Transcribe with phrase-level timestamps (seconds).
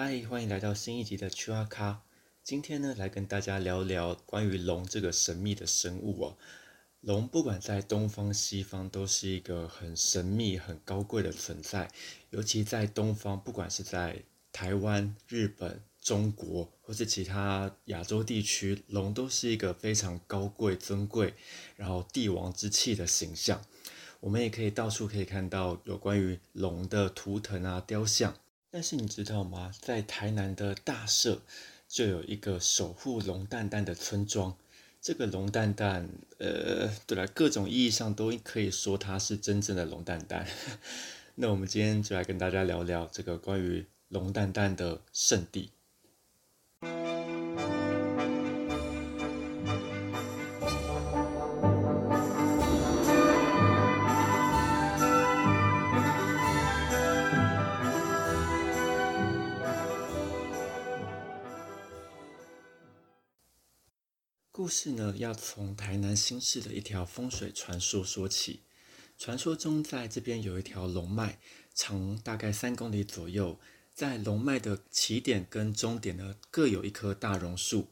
[0.00, 2.02] 嗨，欢迎来到新一集的趣阿咖。
[2.44, 6.38] 今天呢，来跟大家聊聊关于龙这个神秘的生物哦。
[7.00, 11.90] 龙不管在东方西方，都是一个很神秘、很高贵的存在。
[12.30, 21.34] 尤其在东方，不管是在台湾、日本、中国，或是其他亚洲地区，龙都是一个非常高贵、尊贵，
[21.74, 23.60] 然后帝王之气的形象。
[24.20, 28.36] 我们也可以到处可以看到有关于龙的图腾啊、雕像。
[28.70, 29.72] 但是你知道吗？
[29.80, 31.40] 在台南的大社
[31.88, 34.56] 就有一个守护龙蛋蛋的村庄。
[35.00, 36.08] 这个龙蛋蛋，
[36.38, 40.46] 呃，对了，各种意义上都可以说它是真正的龙蛋蛋。
[41.36, 45.70] 那我们今天就来跟大家聊聊这个关于龙蛋蛋的圣地。
[64.58, 68.62] 故事呢，要从台南新市的一条风水传说说起。
[69.16, 71.38] 传说中，在这边有一条龙脉，
[71.72, 73.60] 长大概三公里左右。
[73.94, 77.86] 在龙脉的起点跟终点呢，各有一棵大榕树。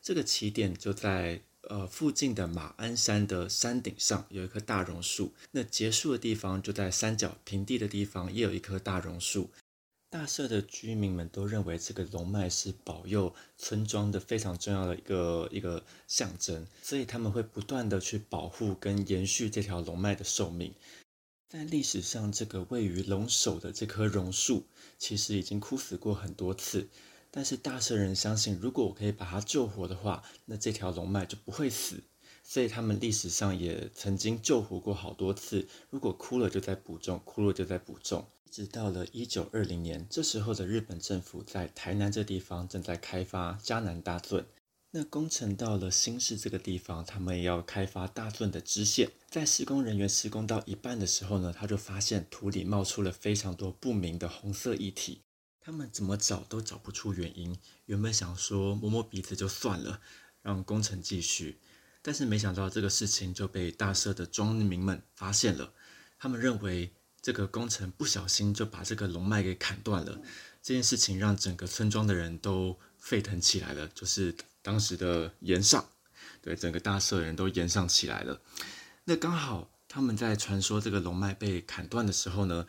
[0.00, 9.50] 这个起点就在呃附近的马鞍山的山顶上有一棵大榕树，那结束的地方就在山脚平地的地方也有一棵大榕树。
[10.12, 20.74] 大社的居民们都认为这个龙脉是保佑村庄的非常重要的一个一个象征，所以他们会不断的去保护跟延续这条龙脉的寿命。
[21.48, 24.66] 在历史上，这个位于龙首的这棵榕树
[24.98, 26.86] 其实已经枯死过很多次，
[27.30, 32.02] 但是大社人相信，如果我可以把它救活的话，那这条龙脉就不会死，
[32.42, 35.66] 所以他们历史上也曾经救活过好多次。
[35.90, 38.26] 如果枯了，就在补种；枯了，就在补种。
[38.44, 44.44] 一直到了一九二零年，这时候的日本政府在台南这地方正在开发嘉南大圳。
[44.90, 49.10] 那工程到了新市这个地方，他们也要开发大圳的支线。
[49.30, 55.22] 在施工人员施工到一半的时候呢，他就发现土里冒出了非常多不明的红色液体。
[55.58, 57.56] 他们怎么找都找不出原因。
[57.86, 60.02] 原本想说摸摸鼻子就算了，
[60.42, 61.58] 让工程继续，
[62.02, 65.72] 但是没想到这个事情就被大社的庄民们发现了。
[66.18, 66.92] 他们认为。
[67.24, 70.20] 这个工程不小心就把这个龙脉给砍断了，
[70.60, 75.88] 这件事情让整个村庄的人都沸腾起来了，就是当时的岩上，
[76.40, 78.42] 对整个大社人都岩上起来了。
[79.04, 82.66] 那刚好他们在传说这个龙脉被砍断的时候呢，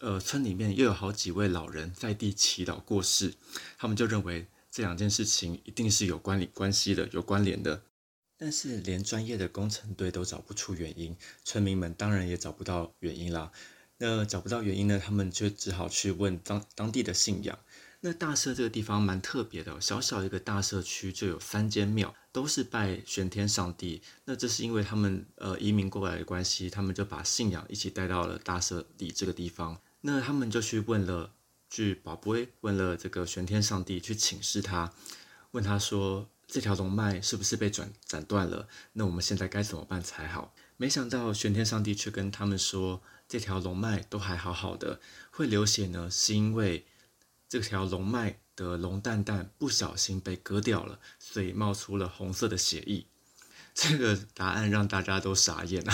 [0.00, 3.34] 呃，村里面又有好几位老人在地祈祷过世，
[3.76, 7.82] 他们就认为这两件事情一定是有关联关系的，有关联的。
[8.42, 13.52] 但是连专业的工程队都找不出原因，村民们当然也找不到原因啦。
[13.98, 17.56] 那找不到原因呢，他们就只好去问当当地的信仰。
[18.00, 24.02] 那大社这个地方蛮特别的，小小一个大社区就有三间庙，都是拜玄天上帝。
[24.24, 29.80] 那这是因为他们呃移民过来的关系，他们就把信仰一起带到了大社里这个地方。
[30.00, 31.32] 那他们就去问了，
[31.70, 34.92] 去宝贝问了这个玄天上帝，去请示他，
[35.52, 36.28] 问他说。
[36.52, 38.68] 这条龙脉是不是被斩斩断了？
[38.92, 40.52] 那我们现在该怎么办才好？
[40.76, 46.84] 没想到玄天上帝却跟他们说，这条龙脉都还好好的，会流血呢，是因为
[47.48, 53.06] 这条龙脉的龙蛋蛋不小心被割掉了，所以冒出了红色的血液。
[53.72, 55.92] 这个答案让大家都傻眼了。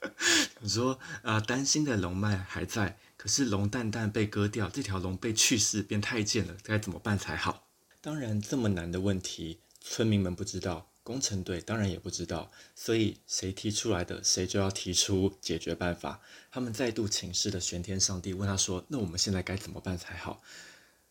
[0.60, 7.66] 你说啊，担心的龙脉还在，可是龙蛋蛋被割掉，这条龙被去世变太监了，该怎么办才好？
[8.00, 9.60] 当然，这么难的问题。
[9.80, 16.20] 村民们不知道，工程队当然也不知道，所以谁提出来的，谁就要提出解决办法。
[16.50, 20.42] 他们再度请示了玄天上帝，问他说：“那我们现在该怎么办才好？”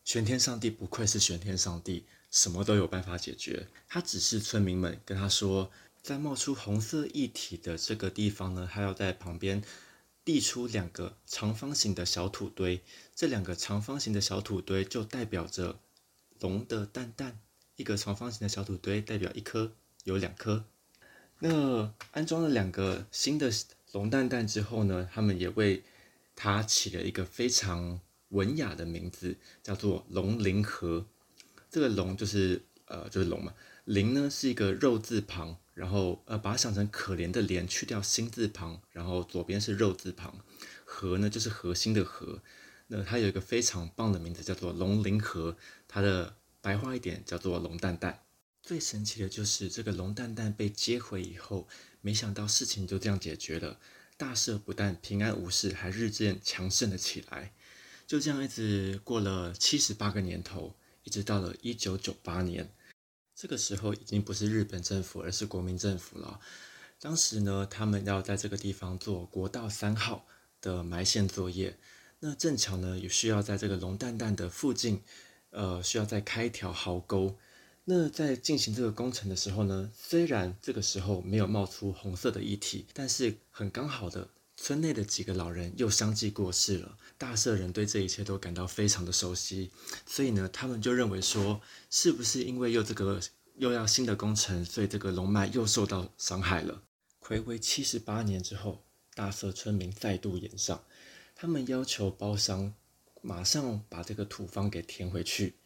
[0.04, 3.66] 玄天上帝不愧是玄天上帝，什么都有办法解决。
[3.88, 5.70] 他指示村民们跟他说，
[6.02, 9.62] 在冒出红色液体的这个地方呢，他要在旁边
[10.24, 12.82] 立出两个长方形的小土堆，
[13.14, 15.80] 这两个长方形的小土堆就代表着
[16.38, 17.40] 龙的蛋蛋。
[17.80, 19.72] 一个长方形的小土堆代表一颗，
[20.04, 20.66] 有两颗。
[21.38, 23.50] 那安装了两个新的
[23.92, 25.82] 龙蛋蛋之后呢，他们也为
[26.36, 27.98] 它起了一个非常
[28.28, 31.06] 文雅的名字，叫做龙鳞河。
[31.70, 33.54] 这个龙就是呃就是龙嘛，
[33.86, 40.44] 鳞呢是一个肉字旁，然后呃把它想成可怜的怜，去掉心字旁，然后左边是肉字旁，
[40.84, 42.42] 核呢就是核心的核。
[42.88, 45.56] 那它有一个非常棒的名字，叫做龙鳞河，
[45.88, 46.36] 它的。
[46.60, 48.24] 白话一点叫做龙蛋蛋。
[48.62, 51.66] 最神奇的就是这个龙蛋蛋被接回以后，
[52.00, 53.78] 没想到事情就这样解决了。
[54.16, 57.52] 大社不但平安无事，还日渐强盛了起来。
[58.06, 62.70] 就这样一直过了七十八个年头，一直到了一九九八年，
[63.34, 66.40] 这个时候已经不是日本政府，而是国民政府了。
[66.98, 70.26] 当时呢，他们要在这个地方做国道三号
[70.60, 71.78] 的埋线作业，
[72.18, 75.02] 那正巧呢，也需要在这个龙蛋蛋的附近，
[75.50, 77.36] 呃，需要再开一条壕沟。
[77.84, 86.96] 那在进行这个工程的时候呢，虽然这个时候没有冒出红色的液体，但是很刚好的，村内的几个老人又相继过世了。
[87.18, 89.70] 大社人对这一切都感到非常的熟悉，
[90.06, 91.60] 所以呢，他们就认为说，
[91.90, 93.20] 是不是因为又这个
[93.56, 96.82] 又要新的工程，所以这个龙脉又受到伤害了？
[97.18, 100.84] 回违七十八年之后，大社村民再度演上，
[101.34, 102.72] 他们要求包商
[103.22, 105.56] 马上把这个土方给填回去。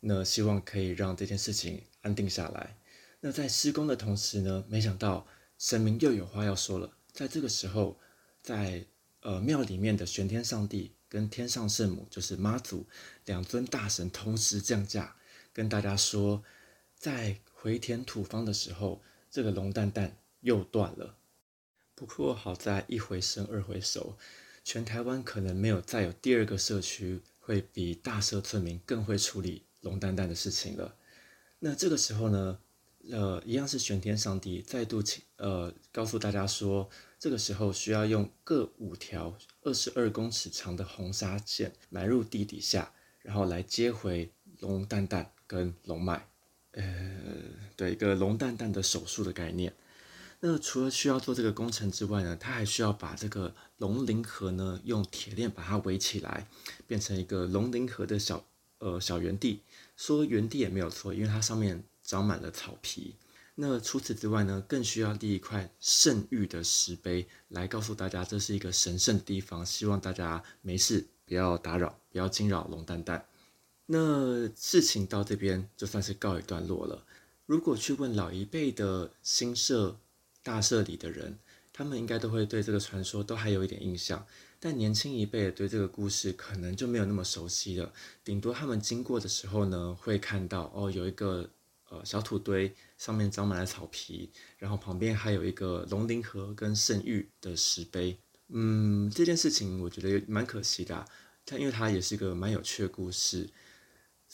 [0.00, 2.76] 那希望可以让这件事情安定下来。
[3.20, 5.26] 那在施工的同时呢，没想到
[5.58, 6.96] 神明又有话要说了。
[7.12, 7.98] 在这个时候，
[8.42, 8.84] 在
[9.20, 12.86] 呃庙里面的玄天上帝跟天上圣母，就是妈祖
[13.26, 15.16] 两尊大神同时降价，
[15.52, 16.42] 跟大家说，
[16.96, 20.16] 在回填土方的时候，这个龙蛋蛋。
[20.42, 21.14] 又断了，
[21.94, 24.18] 不过好在一回生二回熟，
[24.64, 30.94] 全台湾可能没有再有第二个社区会比大社村民更会处理龙蛋蛋的事情了。
[31.58, 32.58] 那这个时候呢，
[33.10, 36.88] 呃，一样是玄天上帝再度请呃告诉大家说，
[37.18, 42.92] 这个时候需要用各五条二十二公尺长的红纱线埋入地底下，
[43.22, 44.30] 然后来接回
[44.60, 46.28] 龙蛋蛋跟龙脉，
[46.72, 46.84] 呃，
[47.76, 49.72] 对一个龙蛋蛋的手术的概念。
[50.44, 56.48] 那除了需要做这个工程之外呢，它还需要把这个龙鳞河呢用铁链把它围起来，
[56.84, 58.44] 变成一个龙鳞河的小
[58.78, 59.60] 呃小园地。
[59.96, 63.14] 说园地也没有错，因为它上面长满了草皮。
[63.54, 73.24] 那除此之外呢，更需要立一块圣域的石碑，来告诉大家这是一个神圣的地方，希望大家没事不要打扰，不要惊扰龙蛋蛋。
[73.86, 77.06] 那事情到这边就算是告一段落了。
[77.46, 80.00] 如果去问老一辈的新社，
[80.42, 81.38] 大社里的人，
[81.72, 84.26] 他们应该都会对这个传说都还有一点印象，
[84.58, 87.92] 但年轻一辈对这个故事可能就没有那么熟悉了。
[88.24, 91.48] 顶多他们经过的时候呢，会看到哦，有一个
[91.88, 98.18] 呃小土堆，上面长满了草皮，然后旁边还有一个龙鳞河跟圣域的石碑。
[98.48, 101.06] 嗯，这件事情我觉得蛮可惜的，
[101.46, 103.48] 它因为它也是一个蛮有趣的故事。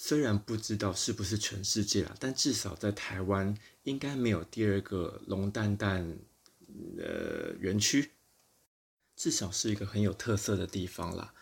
[0.01, 6.19] 虽然不知道是不是全世界啦，但至少在台湾应该没有第二个龙蛋蛋
[6.97, 8.13] 呃园区，
[9.17, 11.35] 至少是一个很有特色的地方啦。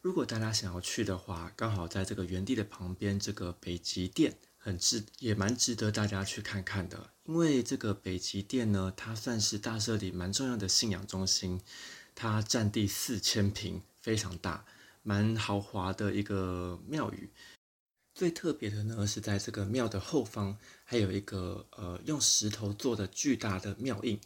[0.00, 7.10] 如果大家想要去的话，刚好在这个园地的旁边，这个北极殿很值，也蛮值得大家去看看的。
[7.24, 11.60] 因为这个北极殿呢，它算是大社里蛮重要的信仰中心，
[12.14, 14.64] 它占地四千平，非常大，
[15.02, 17.28] 蛮豪华的一个庙宇。
[18.14, 24.20] 最特别的呢，是在这个庙的后方，还有一个呃用石头做的巨大的庙印。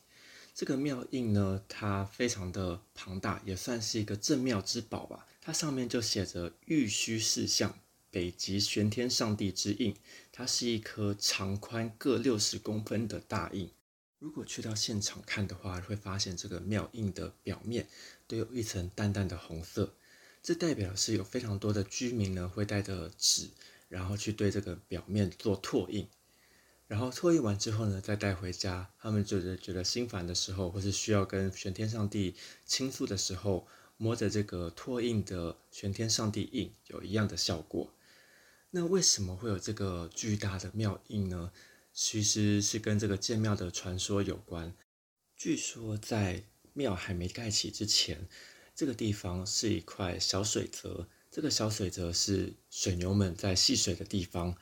[0.54, 5.26] 这个庙印呢，它非常的庞大，也算是一个镇庙之宝吧。
[5.40, 7.78] 它上面就写着“玉虚四象，
[8.10, 9.96] 北极玄天上帝之印”。
[10.30, 13.70] 它是一颗长宽各六十公分的大印。
[14.18, 17.88] 如果去到现场看的话，会发现这个庙印的表面
[18.26, 19.94] 都有一层淡淡的红色，
[20.42, 23.48] 这代表是有非常多的居民呢会带着纸。
[23.88, 26.08] 然后去对这个表面做拓印，
[26.86, 28.90] 然后拓印完之后呢，再带回家。
[28.98, 32.34] 他们就是觉得心烦的时候，或是需要跟玄天上帝
[32.66, 33.66] 倾诉的时候，
[33.96, 37.92] 摸着这个拓印的玄天上帝印，有一样的效果。
[38.70, 41.50] 那为什么会有这个巨大的庙印呢？
[41.94, 44.74] 其实是跟这个建庙的传说有关。
[45.34, 48.28] 据说在庙还没盖起之前，
[48.74, 51.08] 这个地方是一块小水泽。
[51.30, 54.56] 这个小水泽是水牛们在戏水的地方。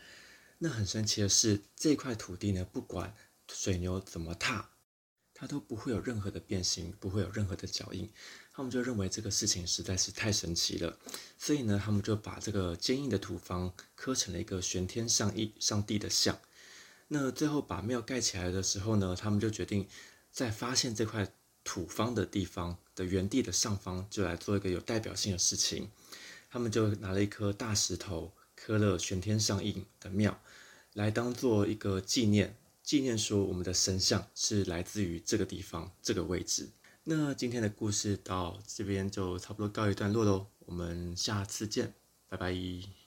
[0.59, 3.15] 那很神奇的是，这块土地呢，不管
[3.53, 4.71] 水牛怎么踏，
[5.35, 8.11] 它都不会有任何的变形，不会有任何的脚印。
[8.53, 10.99] 他们就认为这个事情实在是太神奇了，
[11.37, 16.41] 所以呢，他们就把这个坚硬的土方刻成了一个玄天上一上帝的像。
[17.09, 19.87] 那最后把庙盖起来的时候呢，他们就决定
[20.33, 21.31] 在发现这块
[21.63, 25.91] 土方的地方的原地的上方，就来做一个有代表性的事情。
[26.51, 30.41] 他们就拿了一颗大石头，刻了玄天上印的庙，
[30.95, 36.69] 来当做一个纪念，纪念说我们的神像是来自于这个地方这个位置。
[37.05, 41.95] 那今天的故事到这边就差不多告一段落喽，我们下次见，
[42.29, 43.06] 拜拜。